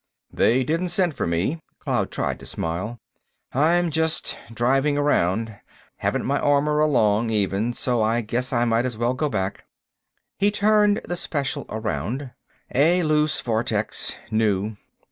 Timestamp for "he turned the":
10.39-11.15